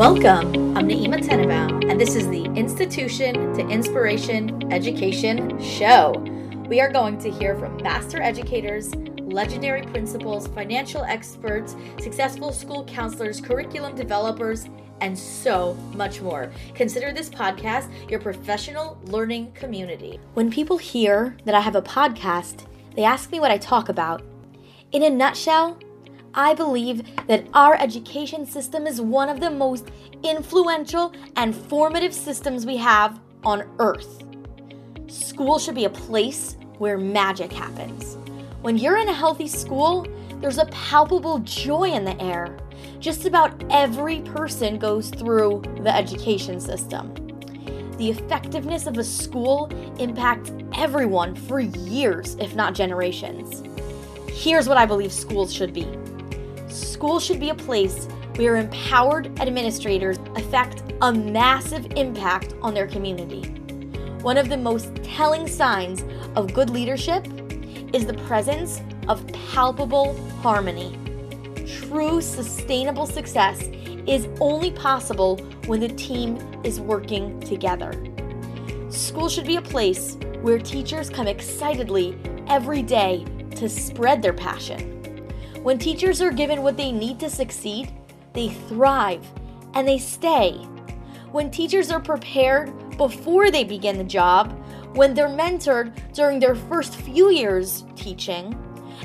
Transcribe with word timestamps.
Welcome. 0.00 0.78
I'm 0.78 0.88
Naima 0.88 1.22
Tenenbaum, 1.22 1.90
and 1.90 2.00
this 2.00 2.16
is 2.16 2.26
the 2.30 2.44
Institution 2.56 3.52
to 3.52 3.68
Inspiration 3.68 4.72
Education 4.72 5.60
Show. 5.60 6.12
We 6.68 6.80
are 6.80 6.90
going 6.90 7.18
to 7.18 7.30
hear 7.30 7.54
from 7.54 7.76
master 7.82 8.22
educators, 8.22 8.94
legendary 9.18 9.82
principals, 9.82 10.46
financial 10.46 11.02
experts, 11.02 11.76
successful 12.00 12.50
school 12.50 12.82
counselors, 12.86 13.42
curriculum 13.42 13.94
developers, 13.94 14.70
and 15.02 15.18
so 15.18 15.74
much 15.94 16.22
more. 16.22 16.50
Consider 16.74 17.12
this 17.12 17.28
podcast 17.28 17.90
your 18.08 18.20
professional 18.20 18.98
learning 19.04 19.52
community. 19.52 20.18
When 20.32 20.50
people 20.50 20.78
hear 20.78 21.36
that 21.44 21.54
I 21.54 21.60
have 21.60 21.76
a 21.76 21.82
podcast, 21.82 22.64
they 22.96 23.04
ask 23.04 23.30
me 23.30 23.38
what 23.38 23.50
I 23.50 23.58
talk 23.58 23.90
about. 23.90 24.22
In 24.92 25.02
a 25.02 25.10
nutshell, 25.10 25.78
I 26.34 26.54
believe 26.54 27.02
that 27.26 27.46
our 27.54 27.74
education 27.74 28.46
system 28.46 28.86
is 28.86 29.00
one 29.00 29.28
of 29.28 29.40
the 29.40 29.50
most 29.50 29.88
influential 30.22 31.12
and 31.36 31.54
formative 31.54 32.14
systems 32.14 32.64
we 32.64 32.76
have 32.76 33.18
on 33.42 33.68
earth. 33.80 34.22
School 35.08 35.58
should 35.58 35.74
be 35.74 35.86
a 35.86 35.90
place 35.90 36.56
where 36.78 36.96
magic 36.96 37.52
happens. 37.52 38.16
When 38.62 38.78
you're 38.78 38.98
in 38.98 39.08
a 39.08 39.12
healthy 39.12 39.48
school, 39.48 40.06
there's 40.40 40.58
a 40.58 40.66
palpable 40.66 41.40
joy 41.40 41.90
in 41.90 42.04
the 42.04 42.20
air. 42.22 42.56
Just 43.00 43.26
about 43.26 43.64
every 43.70 44.20
person 44.20 44.78
goes 44.78 45.10
through 45.10 45.62
the 45.82 45.94
education 45.94 46.60
system. 46.60 47.12
The 47.96 48.10
effectiveness 48.10 48.86
of 48.86 48.98
a 48.98 49.04
school 49.04 49.66
impacts 49.98 50.52
everyone 50.76 51.34
for 51.34 51.60
years, 51.60 52.36
if 52.36 52.54
not 52.54 52.74
generations. 52.74 53.62
Here's 54.32 54.68
what 54.68 54.78
I 54.78 54.86
believe 54.86 55.12
schools 55.12 55.52
should 55.52 55.74
be 55.74 55.86
School 56.70 57.18
should 57.18 57.40
be 57.40 57.50
a 57.50 57.54
place 57.54 58.06
where 58.36 58.56
empowered 58.56 59.26
administrators 59.40 60.18
affect 60.36 60.84
a 61.02 61.12
massive 61.12 61.84
impact 61.96 62.54
on 62.62 62.74
their 62.74 62.86
community. 62.86 63.42
One 64.22 64.38
of 64.38 64.48
the 64.48 64.56
most 64.56 64.94
telling 65.02 65.48
signs 65.48 66.04
of 66.36 66.54
good 66.54 66.70
leadership 66.70 67.26
is 67.92 68.06
the 68.06 68.14
presence 68.26 68.80
of 69.08 69.26
palpable 69.52 70.16
harmony. 70.42 70.96
True 71.66 72.20
sustainable 72.20 73.06
success 73.06 73.62
is 74.06 74.28
only 74.40 74.70
possible 74.70 75.38
when 75.66 75.80
the 75.80 75.88
team 75.88 76.38
is 76.62 76.80
working 76.80 77.40
together. 77.40 77.92
School 78.90 79.28
should 79.28 79.46
be 79.46 79.56
a 79.56 79.62
place 79.62 80.16
where 80.42 80.58
teachers 80.58 81.10
come 81.10 81.26
excitedly 81.26 82.16
every 82.46 82.82
day 82.82 83.24
to 83.56 83.68
spread 83.68 84.22
their 84.22 84.32
passion 84.32 84.99
when 85.62 85.78
teachers 85.78 86.22
are 86.22 86.30
given 86.30 86.62
what 86.62 86.76
they 86.76 86.90
need 86.90 87.20
to 87.20 87.28
succeed, 87.28 87.92
they 88.32 88.48
thrive 88.48 89.26
and 89.74 89.86
they 89.86 89.98
stay. 89.98 90.52
When 91.32 91.50
teachers 91.50 91.90
are 91.90 92.00
prepared 92.00 92.72
before 92.96 93.50
they 93.50 93.64
begin 93.64 93.98
the 93.98 94.04
job, 94.04 94.52
when 94.94 95.14
they're 95.14 95.28
mentored 95.28 95.92
during 96.14 96.40
their 96.40 96.54
first 96.54 96.96
few 96.96 97.30
years 97.30 97.84
teaching, 97.94 98.56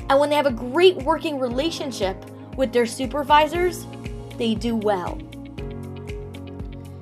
and 0.08 0.18
when 0.18 0.30
they 0.30 0.36
have 0.36 0.46
a 0.46 0.50
great 0.50 0.96
working 0.96 1.38
relationship 1.38 2.24
with 2.56 2.72
their 2.72 2.86
supervisors, 2.86 3.86
they 4.38 4.54
do 4.54 4.76
well. 4.76 5.18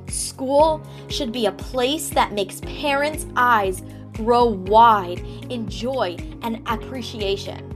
School 0.08 0.84
should 1.08 1.32
be 1.32 1.46
a 1.46 1.52
place 1.52 2.08
that 2.10 2.32
makes 2.32 2.60
parents' 2.62 3.26
eyes 3.36 3.82
grow 4.14 4.46
wide 4.46 5.20
in 5.48 5.68
joy 5.68 6.16
and 6.42 6.60
appreciation. 6.66 7.73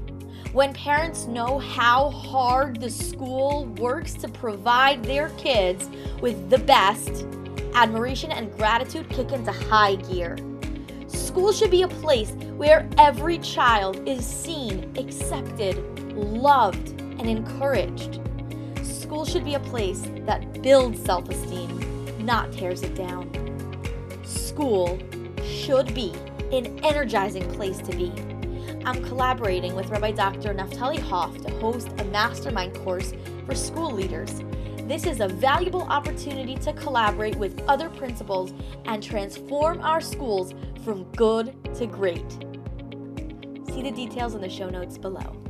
When 0.53 0.72
parents 0.72 1.27
know 1.27 1.58
how 1.58 2.11
hard 2.11 2.81
the 2.81 2.91
school 2.91 3.67
works 3.78 4.14
to 4.14 4.28
provide 4.28 5.05
their 5.05 5.28
kids 5.31 5.89
with 6.22 6.48
the 6.48 6.58
best, 6.58 7.27
admiration 7.75 8.33
and 8.33 8.50
gratitude 8.56 9.09
kick 9.11 9.33
into 9.33 9.53
high 9.53 9.97
gear. 9.97 10.36
School 11.06 11.53
should 11.53 11.70
be 11.70 11.83
a 11.83 11.88
place 11.88 12.31
where 12.56 12.88
every 12.99 13.38
child 13.38 14.09
is 14.09 14.26
seen, 14.26 14.93
accepted, 14.97 15.76
loved, 16.16 17.00
and 17.00 17.28
encouraged. 17.28 18.20
School 18.82 19.25
should 19.25 19.44
be 19.44 19.55
a 19.55 19.60
place 19.60 20.03
that 20.26 20.62
builds 20.62 21.03
self 21.03 21.28
esteem, 21.28 22.25
not 22.25 22.53
tears 22.53 22.82
it 22.82 22.94
down. 22.94 23.31
School 24.25 24.99
should 25.44 25.94
be 25.94 26.12
an 26.53 26.78
energizing 26.84 27.49
place 27.53 27.78
to 27.78 27.94
be 27.97 28.12
I'm 28.84 29.03
collaborating 29.05 29.75
with 29.75 29.89
Rabbi 29.89 30.12
Dr. 30.12 30.53
Naphtali 30.53 30.99
Hoff 30.99 31.37
to 31.39 31.51
host 31.59 31.89
a 31.99 32.05
mastermind 32.05 32.75
course 32.77 33.12
for 33.47 33.55
school 33.55 33.91
leaders. 33.91 34.43
This 34.89 35.05
is 35.05 35.21
a 35.21 35.29
valuable 35.29 35.83
opportunity 35.83 36.55
to 36.56 36.73
collaborate 36.73 37.37
with 37.37 37.62
other 37.69 37.91
principals 37.91 38.53
and 38.87 39.03
transform 39.03 39.81
our 39.83 40.01
schools 40.01 40.55
from 40.84 41.05
good 41.12 41.55
to 41.75 41.87
great. 41.87 42.31
See 43.69 43.83
the 43.83 43.93
details 43.95 44.34
in 44.34 44.41
the 44.41 44.49
show 44.49 44.71
notes 44.71 44.97
below. 44.97 45.47